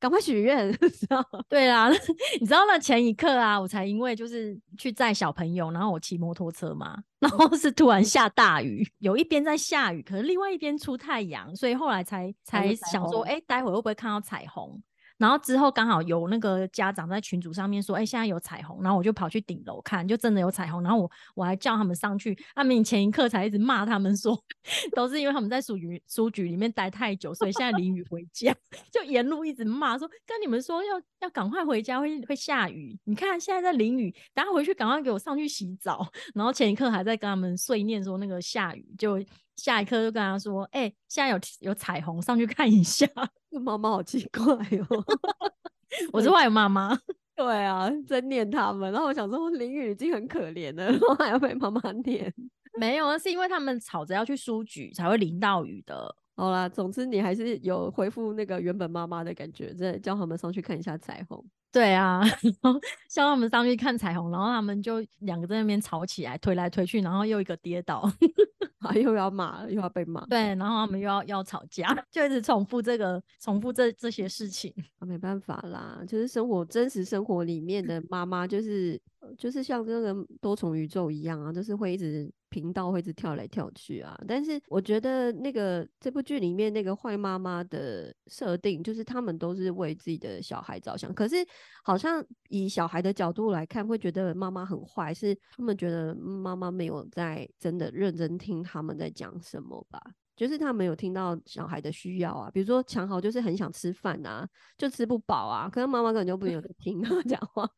[0.00, 1.40] 赶快许愿， 知道吗？
[1.48, 1.88] 对啊，
[2.40, 14.80] 你知道那前一刻啊，我才因为就是去载小朋友，然后我骑摩托车嘛，然后是突然下大雨，有一边在下雨，可是另外一边出太阳，所以后来才才想说，虹哎、待会会不会看到彩虹？
[15.18, 20.82] 然后之后刚好有那个家长在群组上面说，哎、现在有彩虹，然后我就跑去顶楼看，就真的有彩虹。
[20.82, 24.40] 然后我我还叫他们上去，他们前一刻才一直骂他们说，
[24.94, 28.54] 都是因为他们在书局书局里面待太久，所以现在淋雨回家，
[28.92, 32.98] 就沿路一直骂说，跟你们说要要赶快回家，会会下雨。
[33.04, 36.08] 你看现在在淋雨，等下回去赶快给我上去洗澡。
[36.34, 39.20] 然后前一刻还在跟他们碎念说那个下雨，就
[39.56, 43.06] 下一刻就跟他说，哎、现在有有彩虹，上去看一下。
[43.50, 44.42] 这妈妈好奇怪
[44.88, 45.04] 哦。
[46.12, 46.98] 我是外妈妈。
[47.34, 48.90] 对啊，真念他们。
[48.92, 52.32] 然后我想说，淋雨已经很可怜了， 然后还要被妈妈念。
[52.78, 56.14] 没有，啊是因为他们吵着要去书局才会淋到雨的。
[56.36, 61.44] 好啦，总之你还是有恢复那个原本妈妈的感觉，真的叫他们上去看一下彩虹。
[61.78, 62.20] 对啊，
[62.60, 68.10] 然后叫他们上去看彩虹，然后他们就两个在那边吵起来，推来推去，然后又一个跌倒，
[68.82, 70.26] 啊，又要骂，又要被骂。
[70.26, 74.74] 对，然后他们又要要吵架， 就一直重复这个，重复这这些事情。
[74.98, 84.18] 啊，没办法啦，就是生活真实生活里面的妈妈，就是呃就是像这个多重宇宙一样啊，就是会一直频道会一直跳来跳去啊。
[84.26, 91.36] 但是我觉得那个这部剧里面那个坏妈妈的设定，就是他们都是为自己的小孩着想，可是
[91.82, 100.00] 好像以小孩的角度来看，会觉得妈妈很坏，是他们觉得妈妈没有在真的认真听他们在讲什么吧。
[100.36, 107.68] 就是他们有听到小孩的需要啊，比如说强豪就是很想吃饭啊，就吃不饱啊，可能妈妈根本就不有在听他讲话，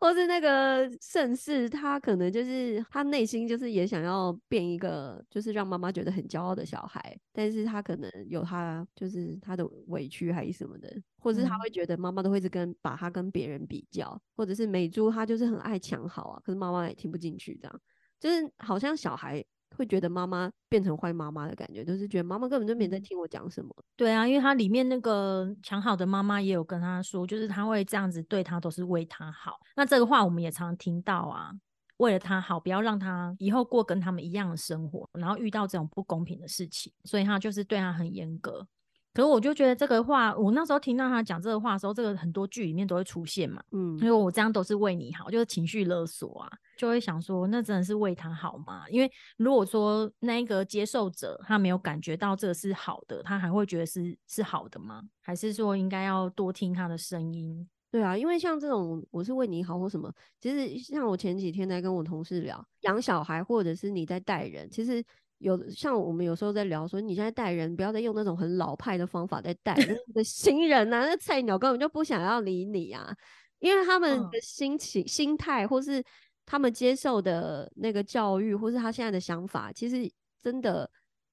[0.00, 17.80] 或是那个盛世，他可能就是他内心就是也想要变一个，就是让妈妈觉得很骄傲的小孩，但是他可能有他就是他的委屈还是什么的，或者是他嗯会觉得妈妈都会一直跟把他跟别人比较，或者是美珠她就是很爱抢好啊，可是妈妈也听不进去，这样
[18.18, 19.44] 就是好像小孩。
[19.76, 23.74] 会觉得妈妈变成坏妈妈的感觉，就是觉得妈妈根本就没在嗯听我讲什么。
[23.96, 29.58] 对啊，因为他里面那个强好的妈妈也有跟他说，就是他会这样子对他，都是为他好。
[29.76, 31.52] 那这个话我们也常听到啊，
[31.98, 38.66] 为了他好，不要让他以后过跟他们一样的生活，然后遇到这种不公平的事情，所以他就是对他很严格。
[39.12, 48.84] 可是我就觉得这个话，我那时候听到他讲这个话的时候，这个很多剧里面都会出现嘛，嗯因为我这样都是为你好，就是情绪勒索啊，就会想说，那真的是为他好吗？
[48.88, 55.02] 因为如果说那个接受者他没有感觉到这个是好的，他还会觉得是是好的吗？
[55.20, 57.68] 还是说应该要多听他的声音？
[57.90, 65.04] 对啊，因为像这种我是为你好或什么，其实像我前几天在跟我同事聊养小孩，或者是你在带人，其实
[65.40, 69.74] 有像我们有时候在聊说，你现在带人不要再用那种很老派的方法在带，
[70.08, 73.14] 那个新人啊，那菜鸟根本就不想要理你啊，
[73.58, 76.02] 因为他们嗯的心情、心态，或是
[76.46, 80.88] 他们接受的那个教育，或是他现在的想法，其实真的。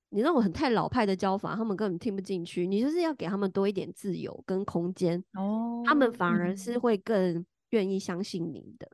[0.09, 2.65] 你那种很太老派的教法，他们根本听不进去。
[2.65, 8.89] 你就是要给他们多一点自由跟空间，哦他们反而是嗯会更愿意相信你的。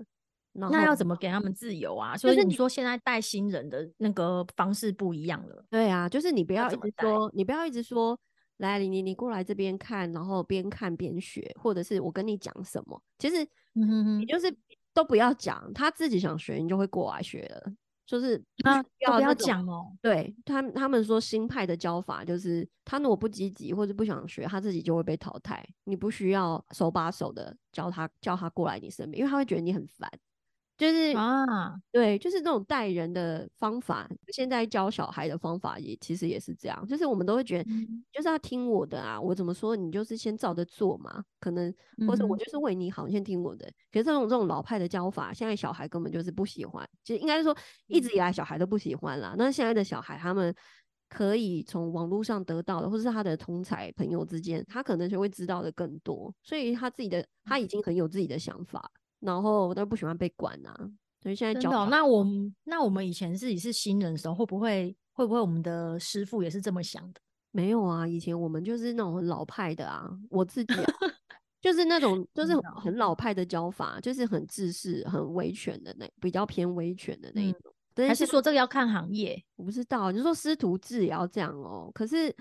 [0.53, 2.15] 那要怎么给他们自由啊？
[2.15, 8.17] 所以你说现在带新人的那个方式不一样了，对啊，就是你不要一直说，你不要一直说，
[8.57, 13.43] 来，你你你过来这边看，然后边看边学，或者是我跟你讲什么，其实
[13.75, 14.55] 嗯哼哼，你就是
[14.93, 17.73] 都不要讲，他自己想学，你就会过来学了。
[18.05, 19.87] 就是不啊，需都不要讲哦。
[20.01, 25.65] 对他们，他们说新派的教法就是，他如果不积极或者不想学，他自己就会被淘汰。
[25.85, 30.11] 你不需要手把手的教他，叫他过来你身边，因为他会觉得你很烦。
[30.77, 41.73] 就是啊，对，就是那种带人的方法，现在教小孩的方法也其实也是这样，就是我们都会觉得嗯就是要听我的啊，我怎么说你就是先照着做嘛，可能
[42.07, 43.65] 或者我就是为你好，你先听我的。
[43.91, 47.55] 可是这种这种老派的教法，现在小孩根本就是不喜欢，其实应该是说
[47.88, 49.36] 一直以来小孩都不喜欢啦。
[49.38, 50.53] 那现在的小孩他们
[51.07, 56.33] 可以从网络上得到的，或是他的同才朋友之间，他可能就会知道的更多。
[56.41, 58.89] 所以他自己的他已经很有自己的想法，
[59.24, 60.76] 然后我都不喜欢被管啊。
[61.21, 67.21] 所以现在教真的哦、那我们那我们以前自己是新人的时候，会不会会不会我们的师傅也是这么想的？
[67.52, 70.94] 没有啊，以前我们就是那种很老派的啊，我自己、啊、
[71.62, 77.73] 就是那种就是很老派的教法，就是很自式、很维权的那比较偏维权的那一嗯种。
[77.94, 79.41] 但还是说这个要看行业？
[79.56, 82.35] 我不知道，你说师徒制也要这样哦、可是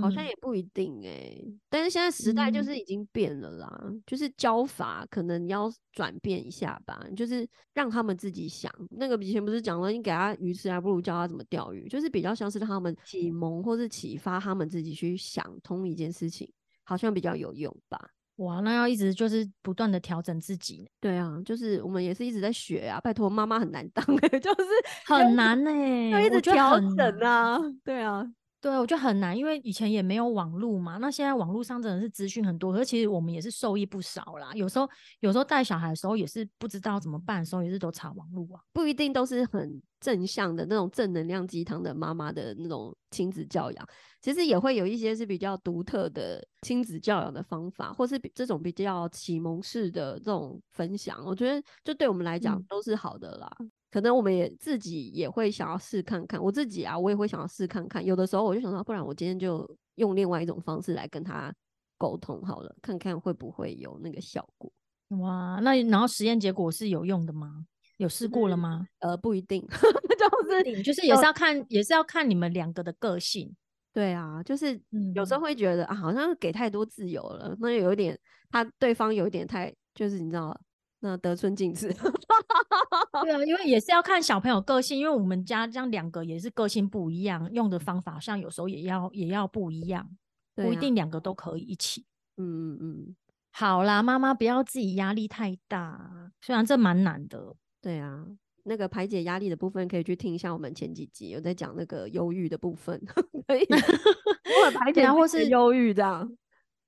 [0.00, 1.34] 好像嗯也不一定哎、
[1.70, 8.70] 但是现在时代就嗯是已经变了啦，就是教法可能要转变一下吧，就是让他们自己想。
[8.90, 16.52] 那个以前不是讲了，你给他鱼吃，还不如教他怎么钓鱼，就是比较像是让他们启蒙或是启发他们自己去想通一件事情，
[16.84, 17.98] 好像比较有用吧。
[18.38, 24.64] 哇，那要一直就是不断的调整自己，对啊，就是我们也是一直在学啊，拜托妈妈很难当哎、 就是
[25.06, 25.70] 很难呢、
[26.10, 27.20] 要一直调整。
[27.20, 28.24] 啊，对啊，
[28.60, 30.98] 对，我觉得很难，因为以前也没有网络嘛。
[30.98, 34.52] 那现在网络上真的是资讯很多，可是其实我们也是受益不少啦。
[34.54, 34.88] 有时候，
[35.20, 38.62] 有时候带小孩的时候也是不知道怎么办的时候，也是都查网络啊。
[38.72, 43.88] 不一定都是很正向的那种正能量鸡汤的妈妈的那种亲子教养，
[44.20, 53.50] 其实也会有一些是比较独特的亲子教养的方法，或是比这种比较启蒙式的这种分享，我觉得就对我们来讲嗯都是好的啦。
[53.90, 58.04] 可能我们也自己也会想要试看看，我自己啊，我也会想要试看看。
[58.04, 61.50] 有的时候我就想到，不然我今天就用另外一种方式来跟他
[61.96, 64.70] 沟通好了，看看会不会有那个效果。
[65.18, 67.64] 哇，那然后实验结果是有用的吗？
[67.98, 68.86] 有试过了吗？
[69.00, 73.54] 呃，不一定， 就是定就是也是要看，也是要看你们两个的个性。
[73.92, 78.18] 对啊，就是嗯有时候会觉得啊，好像给太多自由了，那有一点
[78.50, 80.58] 他对方有一点太，就是你知道，
[81.00, 81.88] 那得寸进尺。
[83.22, 92.04] 对啊，因为也是要看小朋友个性，因为我们家这样两个也是个性不一样，用的方法好像有时候也要也要不一样，啊不一定两个都可以一起。
[92.36, 93.16] 嗯嗯嗯，
[93.50, 97.56] 好啦，妈妈不要自己压力太大，虽然这蛮难的。
[97.88, 98.22] 对啊，
[98.64, 103.00] 那个排解压力的部分可以去听一下我们前几集有在讲那个忧郁的部分，
[103.48, 103.64] 可以
[104.76, 106.30] 排解啊或是忧郁这样。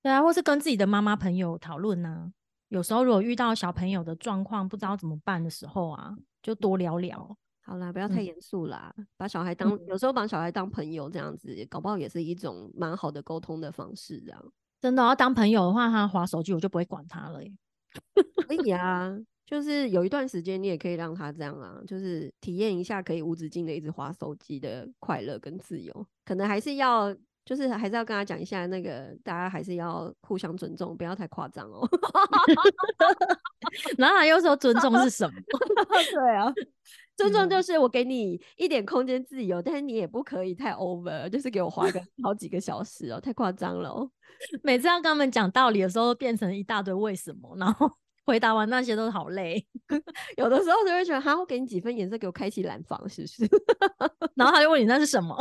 [0.03, 2.31] 对啊，或是跟自己的妈妈朋友讨论呐。
[2.69, 7.35] 有时候如果遇到小朋友的状况不知道怎么办的时候啊，就多聊聊。
[7.63, 14.53] 好啦，不要太嗯严肃啦，把小孩当、嗯有时候把小孩当朋友这样子，搞不好也是一种蛮好的沟通的方式，这样。
[14.83, 17.51] 真的要当朋友的话，他划手机我就不会管他了耶。
[18.47, 19.17] 可以啊，
[19.51, 26.07] 就是有一段时间你也可以让他这样啊，就是体验一下可以无止境的一直滑手机的快乐跟自由。
[26.25, 27.13] 可能还是要，
[27.45, 31.85] 就是还是要跟他讲一下，那个大家还是要互相尊重，不要太夸张哦。
[33.99, 35.35] 然后他又说尊重是什么？
[36.15, 36.53] 对啊，
[37.17, 44.09] 尊重就嗯是我给你一点空间自由，但是你也不可以太 over，就是给我花个 好几个小时哦，太夸张了哦。
[44.63, 47.91] 每次要跟他们讲道理的时候，变成一大堆为什么，然后
[48.31, 49.67] 回答完那些都好累，
[50.39, 53.45] 有的时候就会觉得，哈，我给你几分颜色，给我开启蓝房，是不是？
[54.37, 55.37] 然后他就问你那是什么？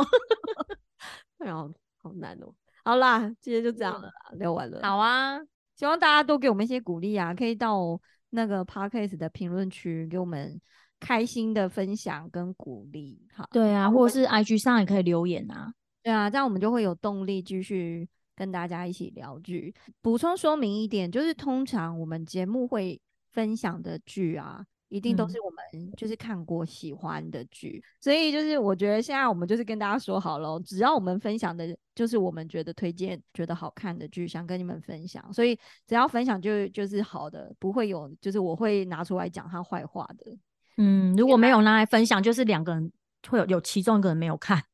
[1.38, 1.72] 然后，
[2.02, 2.52] 好难哦。
[2.84, 4.80] 好啦，今天就这样嗯了啦，聊完了。
[4.82, 5.38] 好啊，
[5.76, 10.60] 希望大家多给我们一些鼓励啊，可以到那个 podcast 的评论区给我们
[10.98, 13.24] 开心的分享跟鼓励。
[13.32, 15.72] 好，对啊，或者是 IG 上也可以留言啊。
[16.02, 18.08] 对啊，这样我们就会有动力继续
[18.40, 19.74] 跟大家一起聊剧。
[20.00, 22.98] 补充说明一点，就是通常我们节目会
[23.32, 35.54] 分享的剧啊，一定都嗯是我们就是看过喜欢的剧，所以就是我觉得现在我们就是跟大家说好了，只要我们分享的就是我们觉得推荐、觉得好看的剧，想跟你们分享，所以
[35.86, 40.34] 只要分享就就是好的，不会有就是我会拿出来讲他坏话的。
[40.78, 42.90] 嗯，如果没有拿来分享，就是两个人
[43.28, 44.69] 会有有其中一个人没有看，对，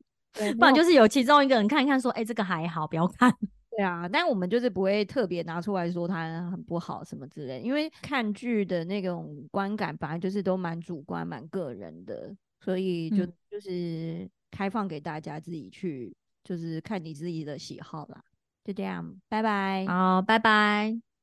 [0.58, 3.32] 不然就是有其中一个人看一看说，哎、这个还好，不要看。
[3.70, 18.22] 对啊，但我们就是不会特别拿出来说它很不好什么之类，因为看剧的那种观感本来就是都蛮主观、蛮个人的，所以就、嗯就是开放给大家自己去，就是看你自己的喜好啦。
[18.64, 19.84] 就这样，拜拜。
[19.86, 21.15] 好，拜拜。